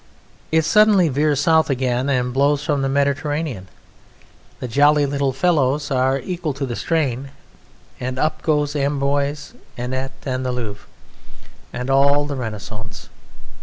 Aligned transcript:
It 0.51 0.65
suddenly 0.65 1.09
veers 1.09 1.41
south 1.41 1.69
again 1.69 2.09
and 2.09 2.33
blows 2.33 2.63
from 2.63 2.81
the 2.81 2.89
Mediterranean. 2.89 3.67
The 4.59 4.67
jolly 4.67 5.05
little 5.05 5.31
fellows 5.31 5.91
are 5.91 6.17
equal 6.17 6.55
to 6.55 6.65
the 6.65 6.75
strain, 6.75 7.29
and 7.99 8.17
up 8.17 8.41
goes 8.41 8.75
Amboise, 8.75 9.53
and 9.77 9.93
Anet, 9.93 10.13
and 10.25 10.43
the 10.43 10.51
Louvre, 10.51 10.87
and 11.71 11.91
all 11.91 12.25
the 12.25 12.35
Renaissance. 12.35 13.09